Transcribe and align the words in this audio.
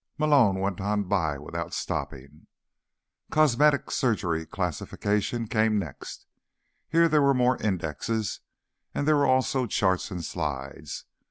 Malone 0.17 0.59
went 0.59 0.81
on 0.81 1.03
by 1.03 1.37
without 1.37 1.75
stopping. 1.75 2.47
Cosmetic 3.29 3.91
Surgery 3.91 4.47
Classification 4.47 5.45
came 5.47 5.77
next. 5.77 6.25
Here 6.89 7.07
there 7.07 7.21
were 7.21 7.35
more 7.35 7.61
indexes, 7.61 8.39
and 8.95 9.07
there 9.07 9.15
were 9.17 9.27
also 9.27 9.67
charts 9.67 10.09
and 10.09 10.25
slides. 10.25 11.05